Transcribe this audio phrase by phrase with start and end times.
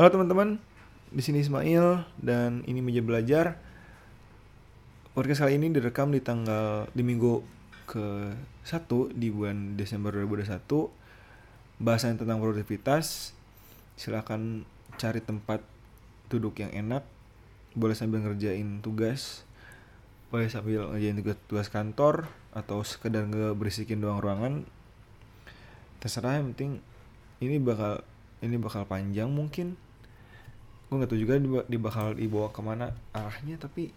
[0.00, 0.56] Halo teman-teman,
[1.12, 3.60] di sini Ismail dan ini meja belajar.
[5.12, 7.44] Podcast kali ini direkam di tanggal di minggu
[7.84, 8.32] ke
[8.64, 8.80] 1
[9.12, 10.88] di bulan Desember 2021.
[11.84, 13.36] Bahasan tentang produktivitas.
[14.00, 14.64] Silakan
[14.96, 15.60] cari tempat
[16.32, 17.04] duduk yang enak.
[17.76, 19.44] Boleh sambil ngerjain tugas.
[20.32, 22.24] Boleh sambil ngerjain tugas, kantor
[22.56, 24.64] atau sekedar ngeberisikin doang ruangan.
[26.00, 26.80] Terserah yang penting
[27.44, 28.00] ini bakal
[28.40, 29.76] ini bakal panjang mungkin
[30.90, 31.38] gue nggak tahu juga
[31.70, 33.94] di, bakal dibawa ke mana arahnya tapi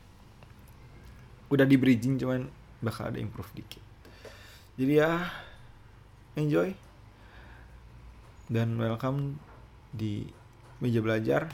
[1.49, 2.45] udah di bridging cuman
[2.85, 3.81] bakal ada improve dikit.
[4.77, 5.25] Jadi ya
[6.38, 6.69] enjoy.
[8.45, 9.41] Dan welcome
[9.89, 10.29] di
[10.85, 11.49] meja belajar.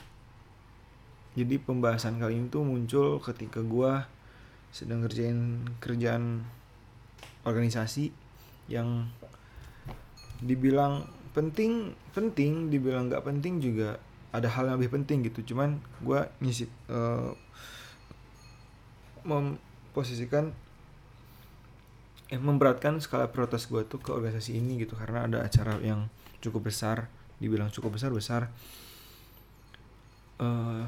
[1.39, 4.03] Jadi pembahasan kali ini tuh muncul ketika gue
[4.75, 6.43] sedang ngerjain kerjaan
[7.47, 8.11] organisasi
[8.67, 9.07] yang
[10.43, 15.53] dibilang penting penting dibilang nggak penting juga ada hal yang lebih penting gitu.
[15.53, 17.33] Cuman gue ngisi uh,
[19.25, 20.53] memposisikan
[22.29, 24.93] eh memberatkan skala prioritas gue tuh ke organisasi ini gitu.
[24.93, 27.09] Karena ada acara yang cukup besar
[27.41, 28.51] dibilang cukup besar besar.
[30.39, 30.87] Uh,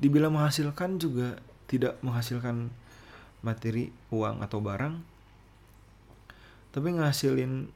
[0.00, 1.36] dibilang menghasilkan juga
[1.68, 2.72] tidak menghasilkan
[3.42, 5.02] materi uang atau barang.
[6.72, 7.68] Tapi ngasilin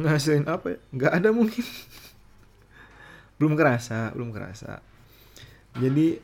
[0.00, 0.78] ngasilin apa ya?
[0.96, 1.64] Nggak ada mungkin
[3.36, 4.80] belum kerasa belum kerasa.
[5.76, 6.16] Jadi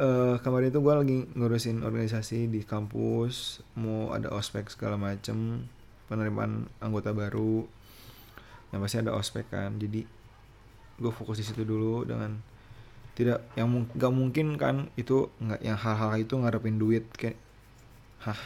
[0.00, 5.68] uh, kemarin itu gue lagi ngurusin organisasi di kampus mau ada ospek segala macem
[6.08, 7.68] penerimaan anggota baru.
[8.72, 9.76] Yang pasti ada ospek kan.
[9.76, 10.04] Jadi
[10.96, 12.40] gue fokus di situ dulu dengan
[13.16, 17.40] tidak yang nggak mungkin kan itu nggak yang hal-hal itu ngarepin duit kayak
[18.20, 18.40] hah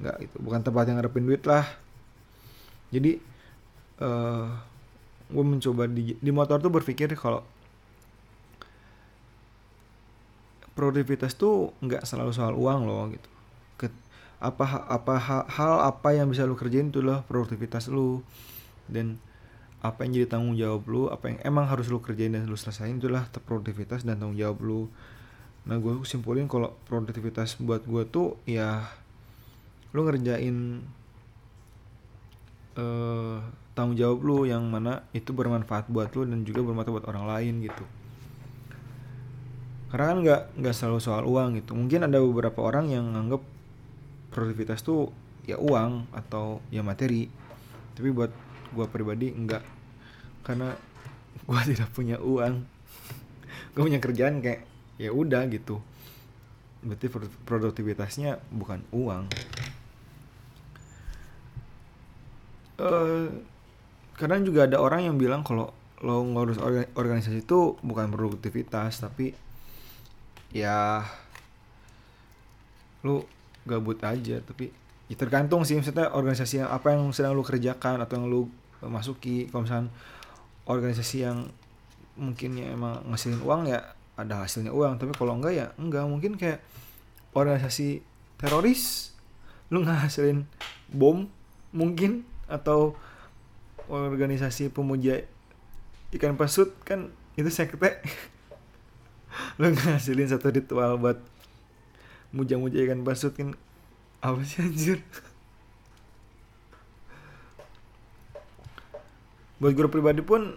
[0.00, 1.64] nggak itu bukan tempat yang ngarepin duit lah.
[2.88, 3.20] Jadi
[4.00, 4.48] uh,
[5.30, 7.46] gue mencoba di di motor tuh berpikir kalau
[10.74, 13.28] produktivitas tuh nggak selalu soal uang loh gitu.
[14.40, 15.20] Apa apa
[15.52, 18.24] hal apa yang bisa lu kerjain itu loh produktivitas lu.
[18.88, 19.20] Dan
[19.80, 22.96] apa yang jadi tanggung jawab lu apa yang emang harus lu kerjain dan lu selesain
[22.96, 24.80] itulah produktivitas dan tanggung jawab lu.
[25.68, 28.88] Nah gue simpulin kalau produktivitas buat gue tuh ya
[29.92, 30.80] lu ngerjain
[32.80, 33.44] uh,
[33.80, 37.64] tanggung jawab lu yang mana itu bermanfaat buat lu dan juga bermanfaat buat orang lain
[37.64, 37.84] gitu.
[39.88, 41.72] Karena kan nggak nggak selalu soal uang gitu.
[41.72, 43.40] Mungkin ada beberapa orang yang nganggap
[44.36, 45.08] produktivitas tuh
[45.48, 47.32] ya uang atau ya materi.
[47.96, 48.28] Tapi buat
[48.76, 49.64] gue pribadi enggak
[50.44, 50.76] karena
[51.48, 52.60] gue tidak punya uang.
[53.72, 54.66] Gue punya kerjaan kayak
[54.98, 55.80] ya udah gitu.
[56.82, 57.06] Berarti
[57.46, 59.30] produktivitasnya bukan uang.
[62.80, 63.30] Uh,
[64.20, 65.72] kadang juga ada orang yang bilang kalau
[66.04, 66.60] lo ngurus
[66.96, 69.32] organisasi itu bukan produktivitas tapi
[70.52, 71.04] ya
[73.04, 73.24] lu
[73.64, 74.72] gabut aja tapi
[75.10, 78.46] ya tergantung sih maksudnya organisasi yang apa yang sedang lu kerjakan atau yang lu
[78.86, 79.50] masuki.
[79.50, 79.90] Kalau misalnya
[80.64, 81.50] organisasi yang
[82.14, 83.80] mungkin ya emang ngasilin uang ya
[84.14, 86.06] ada hasilnya uang tapi kalau enggak ya enggak.
[86.06, 86.62] Mungkin kayak
[87.34, 88.00] organisasi
[88.38, 89.12] teroris
[89.68, 90.46] lu ngasilin
[90.90, 91.26] bom
[91.74, 92.94] mungkin atau
[93.90, 95.26] organisasi pemuja
[96.14, 97.98] ikan pasut kan itu sekte.
[99.60, 101.18] Lo ngasilin satu ritual buat
[102.30, 103.58] muja-muja ikan pasut kan.
[104.22, 105.02] Apa sih anjir?
[109.60, 110.56] Buat gue pribadi pun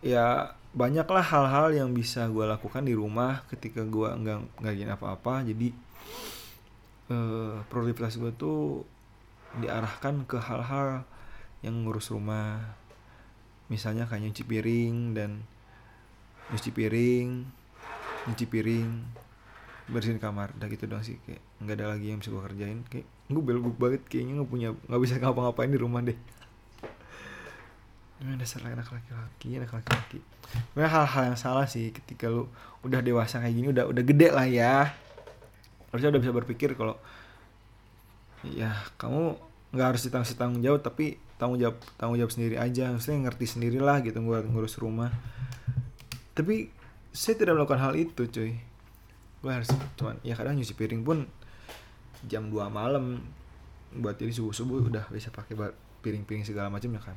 [0.00, 5.44] ya banyaklah hal-hal yang bisa gue lakukan di rumah ketika gue nggak nggak apa-apa.
[5.46, 5.74] Jadi
[7.10, 8.86] eh, produktivitas gue tuh
[9.58, 11.02] diarahkan ke hal-hal
[11.60, 12.76] yang ngurus rumah.
[13.70, 15.46] Misalnya kayak nyuci piring dan
[16.50, 17.28] nyuci piring
[18.28, 18.90] nyuci piring
[19.88, 20.52] bersihin kamar.
[20.58, 22.78] Udah gitu dong sih kayak nggak ada lagi yang bisa gue kerjain.
[22.88, 26.18] Kayak gue belguk banget kayaknya nggak punya nggak bisa ngapa-ngapain di rumah deh.
[28.20, 30.20] Ini dasar anak laki-laki anak laki-laki.
[30.76, 32.50] Memang hal-hal yang salah sih ketika lu
[32.84, 34.92] udah dewasa kayak gini udah udah gede lah ya.
[35.88, 37.00] Harusnya udah bisa berpikir kalau
[38.44, 39.36] ya kamu
[39.70, 42.90] nggak harus ditanggung tanggung jawab tapi tanggung jawab tanggung jawab sendiri aja.
[42.90, 45.10] Maksudnya ngerti sendirilah gitu gue ngurus rumah.
[46.34, 46.70] Tapi
[47.10, 48.58] saya tidak melakukan hal itu cuy.
[49.40, 51.24] Gue harus cuman ya kadang nyuci piring pun
[52.28, 53.24] jam 2 malam
[53.90, 55.56] buat jadi subuh subuh udah bisa pakai
[56.04, 57.16] piring-piring segala macam ya kan.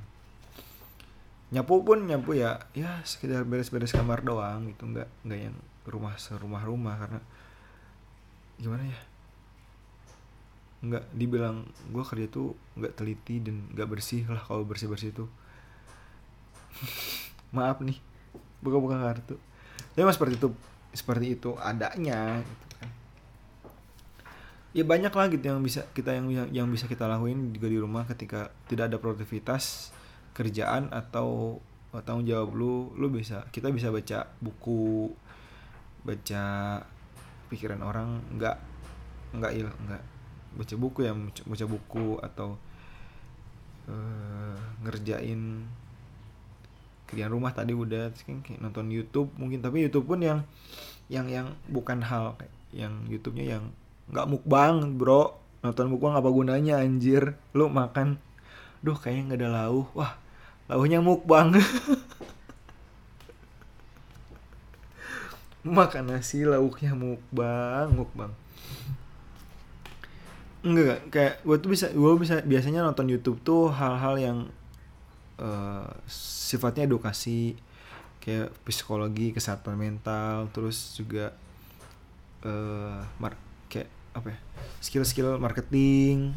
[1.53, 4.89] Nyapu pun nyapu ya ya sekedar beres-beres kamar doang gitu.
[4.89, 5.55] Nggak nggak yang
[5.85, 7.19] rumah serumah rumah karena
[8.57, 8.99] gimana ya
[10.83, 11.63] nggak dibilang
[11.95, 15.31] gue kerja tuh nggak teliti dan nggak bersih lah kalau bersih bersih tuh.
[17.55, 17.97] Maaf nih
[18.59, 19.39] buka-buka kartu.
[19.95, 20.49] Tapi mas seperti itu
[20.93, 22.89] seperti itu adanya gitu kan.
[24.73, 28.03] Ya banyak lah gitu yang bisa kita yang, yang bisa kita lakuin juga di rumah
[28.03, 29.95] ketika tidak ada produktivitas
[30.33, 31.61] kerjaan atau
[32.01, 35.13] tanggung jawab lu lu bisa kita bisa baca buku
[36.01, 36.81] baca
[37.53, 38.57] pikiran orang nggak
[39.37, 40.12] nggak il nggak
[40.53, 41.13] baca buku ya
[41.49, 42.55] baca buku atau
[43.89, 45.65] uh, ngerjain
[47.09, 49.61] kerjaan rumah tadi udah kayak nonton YouTube mungkin.
[49.61, 50.41] Tapi YouTube pun yang
[51.11, 52.33] yang yang bukan hal
[52.73, 53.63] yang YouTube-nya yang
[54.09, 55.37] nggak mukbang bro.
[55.61, 57.37] Nonton mukbang apa gunanya anjir.
[57.53, 58.17] Lu makan
[58.81, 59.87] duh kayaknya nggak ada lauh.
[59.93, 60.17] Wah
[60.67, 61.53] lauhnya mukbang.
[65.63, 68.35] Makan nasi lauknya mukbang mukbang
[70.63, 74.37] enggak kayak gue tuh bisa gue bisa biasanya nonton YouTube tuh hal-hal yang
[75.37, 77.59] uh, sifatnya edukasi.
[78.23, 81.35] Kayak psikologi kesehatan mental terus juga
[82.47, 83.35] uh, mar
[83.67, 84.39] kayak apa ya
[84.79, 86.31] skill-skill marketing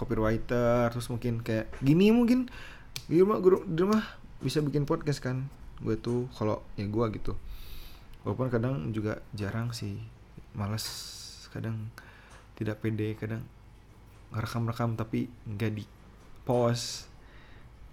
[0.00, 2.48] copywriter terus mungkin kayak gini mungkin.
[3.04, 4.00] Di rumah guru di rumah
[4.40, 5.44] bisa bikin podcast kan
[5.84, 7.36] gue tuh kalau ya gue gitu.
[8.24, 10.00] Walaupun kadang juga jarang sih
[10.56, 10.88] males
[11.52, 11.92] kadang
[12.56, 13.44] tidak pede kadang
[14.34, 15.84] ngerekam-rekam tapi nggak di
[16.46, 17.10] post.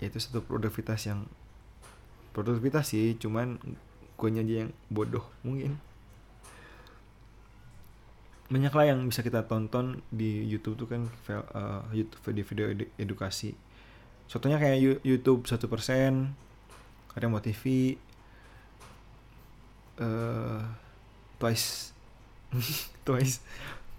[0.02, 1.26] Ya itu satu produktivitas yang
[2.34, 3.62] produktivitas sih cuman
[4.18, 5.78] gue aja yang bodoh mungkin.
[8.50, 13.58] Banyak lah yang bisa kita tonton di YouTube tuh kan uh, YouTube video-video edukasi.
[14.30, 16.34] Contohnya kayak YouTube satu persen
[17.14, 17.96] ada mau TV
[20.02, 20.62] uh,
[21.38, 21.94] Twice.
[23.06, 23.42] Twice.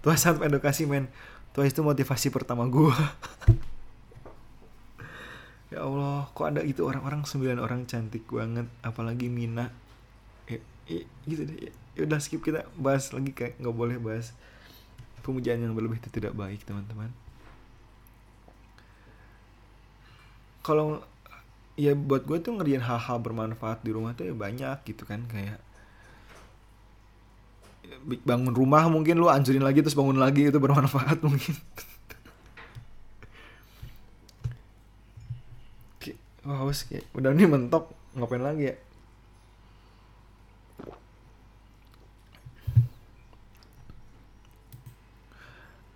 [0.01, 1.11] Twice satu edukasi men
[1.55, 2.91] Twice itu motivasi pertama gue
[5.73, 9.71] ya Allah kok ada gitu orang-orang sembilan orang cantik banget apalagi Mina.
[10.51, 11.57] Ya, ya, gitu deh.
[11.67, 14.35] Ya, ya udah skip kita bahas lagi kayak nggak boleh bahas
[15.25, 17.09] pemujaan yang berlebih itu tidak baik teman-teman.
[20.61, 21.01] Kalau
[21.75, 25.59] ya buat gue tuh ngerjain hal-hal bermanfaat di rumah tuh ya banyak gitu kan kayak
[28.25, 31.55] bangun rumah mungkin lu anjurin lagi terus bangun lagi itu bermanfaat mungkin.
[36.45, 38.75] Wah, kayak udah nih mentok ngapain lagi ya?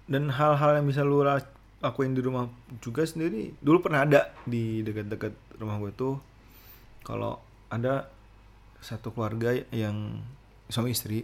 [0.10, 1.22] Dan hal-hal yang bisa lu
[1.80, 2.50] lakuin di rumah
[2.82, 5.32] juga sendiri dulu pernah ada di dekat-dekat
[5.62, 6.20] rumah gue tuh
[7.06, 7.40] kalau
[7.72, 8.10] ada
[8.84, 10.20] satu keluarga yang
[10.68, 11.24] suami istri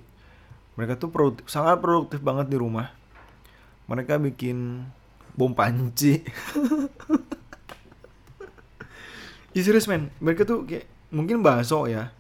[0.76, 2.92] mereka tuh produktif, sangat produktif banget di rumah.
[3.88, 4.84] Mereka bikin
[5.36, 6.20] bom panci.
[9.56, 10.12] Ya serius men.
[10.20, 10.84] Mereka tuh kayak
[11.16, 12.12] mungkin bakso ya.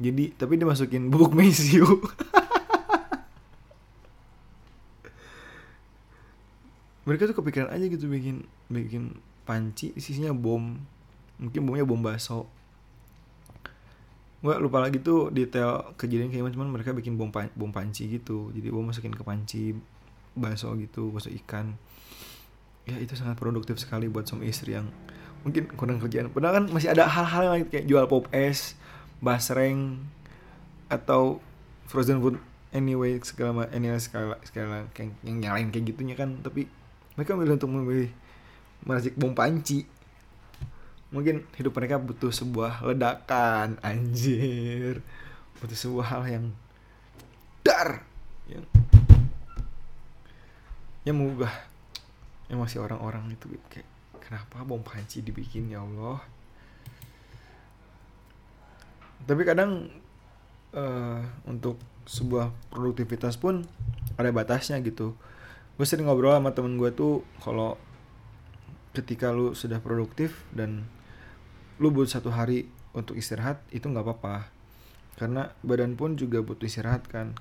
[0.00, 1.84] Jadi tapi dimasukin bubuk mesiu.
[7.04, 10.80] Mereka tuh kepikiran aja gitu bikin bikin panci isinya bom.
[11.36, 12.48] Mungkin bomnya bom bakso
[14.38, 18.54] gue lupa lagi tuh detail kejadian kayak cuman mereka bikin bom pan bom panci gitu.
[18.54, 19.74] Jadi bom masukin ke panci
[20.38, 21.74] bakso gitu bakso ikan.
[22.86, 24.86] Ya itu sangat produktif sekali buat suami istri yang
[25.42, 26.30] mungkin kurang kerjaan.
[26.30, 28.78] Padahal kan masih ada hal-hal yang lain kayak jual pop es
[29.18, 30.06] basreng
[30.86, 31.42] atau
[31.90, 32.38] frozen food
[32.70, 36.38] anyway segala anyway segala segala yang, yang lain kayak gitunya kan.
[36.46, 36.70] Tapi
[37.18, 38.10] mereka memilih untuk memilih
[38.86, 39.97] meracik bom panci
[41.08, 45.00] mungkin hidup mereka butuh sebuah ledakan anjir.
[45.58, 46.44] Butuh sebuah hal yang
[47.64, 48.04] dar
[48.48, 48.64] yang
[51.04, 51.52] yang mengubah
[52.48, 53.88] emosi orang-orang itu kayak
[54.20, 56.20] kenapa bom panci dibikin ya Allah?
[59.24, 59.88] Tapi kadang
[60.72, 63.64] uh, untuk sebuah produktivitas pun
[64.16, 65.12] ada batasnya gitu.
[65.76, 67.76] Gue sering ngobrol sama temen gue tuh kalau
[68.96, 70.88] ketika lu sudah produktif dan
[71.78, 74.50] lu butuh satu hari untuk istirahat itu nggak apa-apa.
[75.18, 77.34] Karena badan pun juga butuh istirahat kan.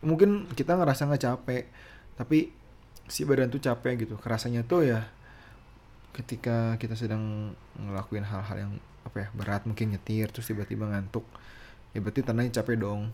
[0.00, 1.64] Mungkin kita ngerasa nggak capek
[2.16, 2.52] tapi
[3.08, 4.14] si badan tuh capek gitu.
[4.20, 5.08] Kerasanya tuh ya
[6.12, 11.24] ketika kita sedang ngelakuin hal-hal yang apa ya berat mungkin nyetir terus tiba-tiba ngantuk
[11.96, 13.08] ya berarti tandanya capek dong.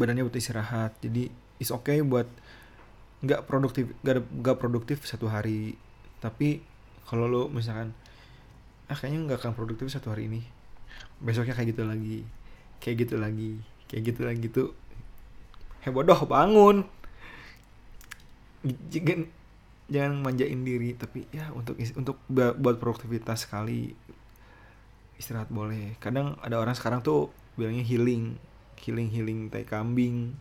[0.00, 1.28] Badannya butuh istirahat jadi
[1.60, 2.26] is okay buat
[3.20, 5.76] nggak produktif nggak produktif satu hari.
[6.24, 6.64] Tapi
[7.04, 7.92] kalau lo misalkan
[8.90, 10.42] ah kayaknya nggak akan produktif satu hari ini.
[11.22, 12.18] Besoknya kayak gitu lagi
[12.82, 13.52] kayak gitu lagi
[13.86, 14.70] kayak gitu lagi tuh.
[15.86, 16.82] Heboh doh bangun.
[18.90, 19.30] Jangan
[19.90, 23.94] jangan manjain diri tapi ya untuk untuk buat produktivitas sekali
[25.16, 25.94] istirahat boleh.
[26.02, 28.34] Kadang ada orang sekarang tuh bilangnya healing
[28.80, 30.34] healing healing tai kambing.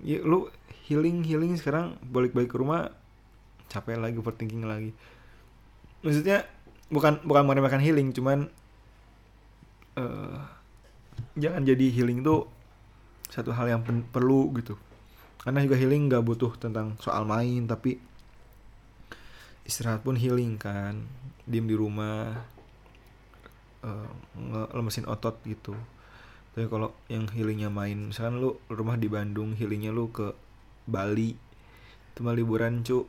[0.00, 0.48] Ya lu
[0.88, 2.94] healing healing sekarang balik balik ke rumah
[3.68, 4.90] capek lagi overthinking lagi.
[6.00, 6.48] Maksudnya
[6.90, 8.50] bukan bukan meremehkan healing cuman
[9.94, 10.42] uh,
[11.38, 12.50] jangan jadi healing tuh
[13.30, 14.74] satu hal yang perlu gitu.
[15.40, 17.96] Karena juga healing nggak butuh tentang soal main tapi
[19.64, 21.06] istirahat pun healing kan.
[21.46, 22.34] Diem di rumah
[23.86, 25.72] uh, ngelemesin otot gitu.
[26.50, 30.34] Tapi kalau yang healingnya main misalkan lu rumah di Bandung healingnya lu ke
[30.90, 31.38] Bali
[32.18, 33.06] cuma liburan cu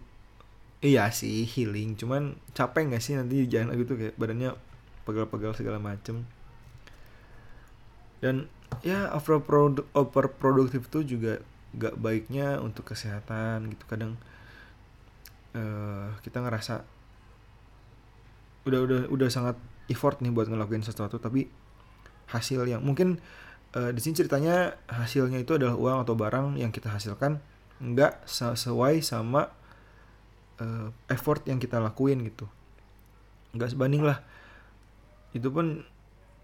[0.82, 1.96] iya sih healing.
[1.96, 4.58] Cuman capek nggak sih nanti jalan gitu kayak badannya
[5.06, 6.26] pegal-pegal segala macem.
[8.22, 8.50] Dan
[8.86, 9.42] ya over
[9.94, 11.42] over produktif tuh juga
[11.78, 13.84] gak baiknya untuk kesehatan gitu.
[13.90, 14.18] Kadang
[15.56, 16.86] uh, kita ngerasa
[18.62, 19.58] udah udah udah sangat
[19.90, 21.50] effort nih buat ngelakuin sesuatu tapi
[22.30, 23.18] hasil yang mungkin
[23.74, 27.42] uh, di sini ceritanya hasilnya itu adalah uang atau barang yang kita hasilkan
[27.82, 29.50] nggak sesuai sama
[30.62, 32.46] uh, effort yang kita lakuin gitu.
[33.58, 34.22] Nggak sebanding lah.
[35.34, 35.82] Itu pun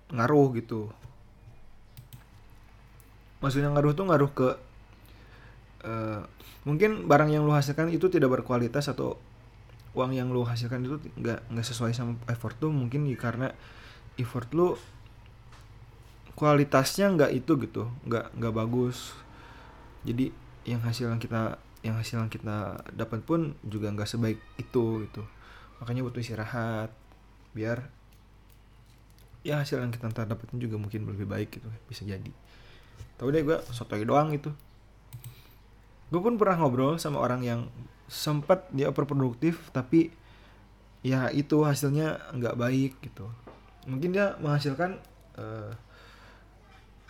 [0.09, 0.89] ngaruh gitu.
[3.37, 4.49] Maksudnya ngaruh tuh ngaruh ke
[5.85, 6.21] uh,
[6.65, 9.21] mungkin barang yang lu hasilkan itu tidak berkualitas atau
[9.93, 13.53] uang yang lu hasilkan itu nggak nggak sesuai sama effort tuh mungkin ya karena
[14.17, 14.73] effort lu
[16.33, 17.83] kualitasnya nggak itu gitu.
[18.09, 19.13] Nggak nggak bagus.
[20.01, 20.33] Jadi
[20.67, 25.23] yang hasil yang kita yang hasil yang kita dapat pun juga nggak sebaik itu gitu.
[25.81, 26.89] Makanya butuh istirahat
[27.53, 27.89] biar
[29.45, 31.69] ya hasil yang kita dapatin juga mungkin lebih baik gitu.
[31.85, 32.31] Bisa jadi.
[33.17, 34.53] Tapi deh gue sotoy doang gitu.
[36.09, 37.61] Gue pun pernah ngobrol sama orang yang
[38.07, 40.15] sempat dia overproduktif tapi
[41.03, 43.29] ya itu hasilnya nggak baik gitu.
[43.85, 44.99] Mungkin dia menghasilkan
[45.37, 45.71] uh,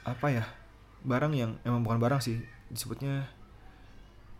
[0.07, 0.45] apa ya
[1.03, 3.27] barang yang emang bukan barang sih disebutnya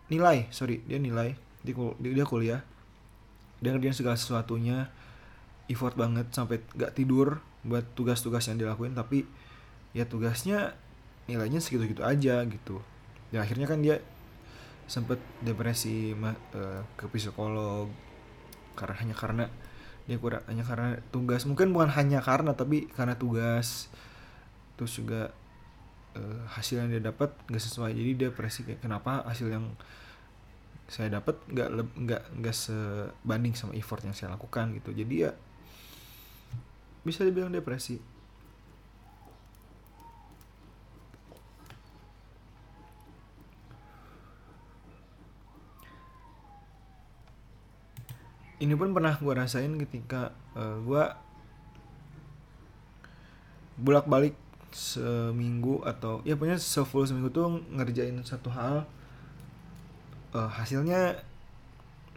[0.08, 1.36] nilai sorry dia nilai.
[1.64, 2.60] Dia, dia kuliah.
[3.60, 4.88] Dia ngerjain segala sesuatunya.
[5.68, 8.96] Effort banget sampai nggak tidur buat tugas-tugas yang dilakuin.
[8.96, 9.28] Tapi
[9.92, 10.76] ya tugasnya
[11.28, 12.80] nilainya segitu-gitu aja gitu.
[13.28, 14.00] Dan akhirnya kan dia
[14.88, 17.92] sempet depresi uh, ke psikolog.
[18.72, 19.44] Karena hanya karena
[20.08, 21.44] dia kurang hanya karena tugas.
[21.44, 23.92] Mungkin bukan hanya karena tapi karena tugas.
[24.80, 25.36] Terus juga
[26.16, 27.92] uh, hasil yang dia dapat nggak sesuai.
[27.92, 29.66] Jadi dia depresi kayak kenapa hasil yang
[30.88, 31.68] saya dapat nggak
[32.00, 34.96] nggak nggak sebanding sama effort yang saya lakukan gitu.
[34.96, 35.32] Jadi ya
[37.04, 38.00] bisa dibilang depresi.
[48.58, 51.04] Ini pun pernah gue rasain ketika uh, eh, gue
[53.78, 54.34] bolak balik
[54.68, 58.84] seminggu atau ya punya sefull seminggu tuh ngerjain satu hal
[60.36, 61.24] uh, hasilnya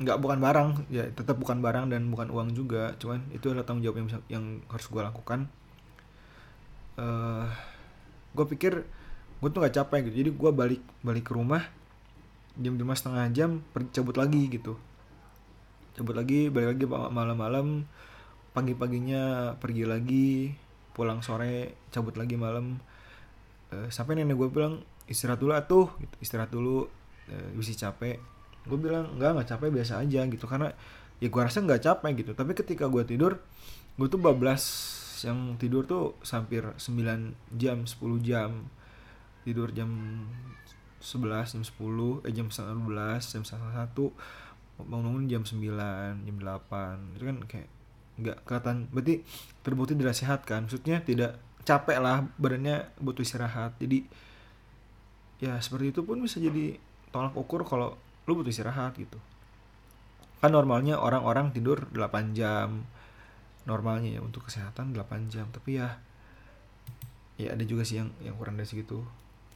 [0.01, 3.85] nggak bukan barang ya tetap bukan barang dan bukan uang juga cuman itu adalah tanggung
[3.85, 5.45] jawab yang yang harus gue lakukan.
[6.97, 7.47] Uh, eh,
[8.33, 8.73] gue pikir
[9.41, 11.63] gue tuh nggak capek gitu jadi gue balik balik ke rumah
[12.59, 13.49] jam lima setengah jam
[13.93, 14.75] cabut lagi gitu.
[15.93, 17.85] Cabut lagi balik lagi malam-malam
[18.51, 20.29] pagi-paginya pergi lagi
[20.91, 22.79] pulang sore cabut lagi malam.
[23.71, 26.15] Uh, sampai nenek gue bilang istirahat dulu atuh gitu.
[26.19, 26.87] Istirahat dulu.
[27.31, 28.19] Uh, bisa capek.
[28.67, 30.45] Gue bilang enggak nggak capek biasa aja gitu.
[30.45, 30.71] Karena
[31.21, 32.31] ya gue rasa nggak capek gitu.
[32.35, 33.39] Tapi ketika gue tidur
[33.99, 34.63] gue tuh bablas
[35.21, 38.67] yang tidur tuh hampir 9 jam 10 jam.
[39.41, 39.89] Tidur jam
[41.01, 47.37] 11 jam 10 eh jam 11 jam 1 bangun-bangun jam 9 jam 8 itu kan
[47.45, 47.69] kayak
[48.21, 48.87] nggak kelihatan.
[48.93, 49.25] Berarti
[49.65, 50.69] terbukti tidak sehat kan?
[50.69, 53.77] Maksudnya tidak capek lah badannya butuh istirahat.
[53.77, 54.05] Jadi
[55.41, 56.77] ya seperti itu pun bisa jadi
[57.09, 57.97] tolak ukur kalau
[58.29, 59.17] lu butuh istirahat gitu.
[60.41, 62.85] Kan normalnya orang-orang tidur 8 jam.
[63.69, 65.45] Normalnya ya untuk kesehatan 8 jam.
[65.53, 66.01] Tapi ya
[67.37, 69.05] ya ada juga sih yang yang kurang dari segitu.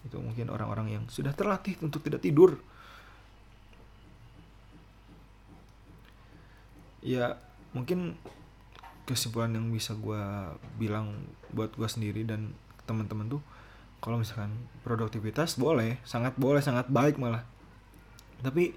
[0.06, 2.62] Itu mungkin orang-orang yang sudah terlatih untuk tidak tidur.
[7.02, 7.38] Ya
[7.74, 8.18] mungkin
[9.06, 10.22] kesimpulan yang bisa gue
[10.82, 12.58] bilang buat gue sendiri dan
[12.90, 13.42] teman-teman tuh
[14.02, 14.54] kalau misalkan
[14.86, 17.42] produktivitas boleh sangat boleh sangat baik malah.
[18.42, 18.76] Tapi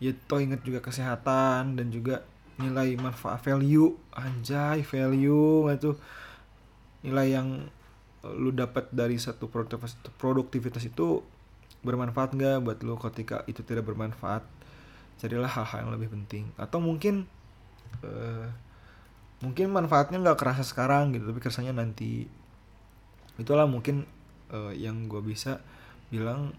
[0.00, 2.24] ya toh inget juga kesehatan dan juga
[2.60, 3.96] nilai manfaat value.
[4.12, 5.96] Anjay value itu
[7.00, 7.48] nilai yang
[8.20, 11.24] lu dapat dari satu produktivitas, produktivitas itu
[11.80, 14.44] bermanfaat nggak buat lu ketika itu tidak bermanfaat?
[15.16, 16.52] Carilah hal-hal yang lebih penting.
[16.60, 17.24] Atau mungkin
[18.04, 18.48] uh,
[19.40, 22.28] mungkin manfaatnya nggak kerasa sekarang gitu tapi kesannya nanti.
[23.40, 24.04] Itulah mungkin
[24.52, 25.64] uh, yang gue bisa
[26.12, 26.52] bilang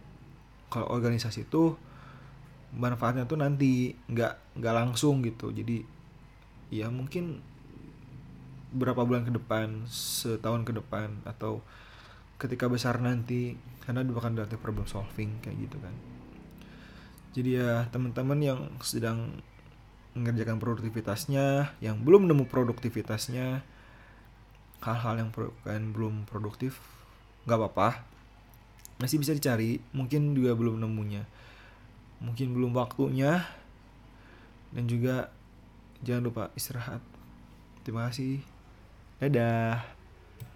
[0.71, 1.77] kalau organisasi itu
[2.71, 5.53] manfaatnya tuh nanti nggak nggak langsung gitu.
[5.53, 5.83] Jadi
[6.71, 7.43] ya mungkin
[8.71, 11.59] berapa bulan ke depan setahun ke depan atau
[12.39, 15.93] ketika besar nanti karena dia akan dilatih problem solving kayak gitu kan.
[17.35, 19.43] Jadi ya teman-teman yang sedang
[20.11, 23.63] mengerjakan produktivitasnya yang belum nemu produktivitasnya
[24.81, 26.81] hal-hal yang pro belum produktif
[27.45, 27.89] nggak apa-apa.
[29.01, 31.25] Masih bisa dicari mungkin juga belum nemunya.
[32.21, 33.45] Mungkin belum waktunya.
[34.71, 35.33] Dan juga
[36.05, 37.01] jangan lupa istirahat.
[37.83, 38.39] Terima kasih.
[39.17, 40.00] Dadah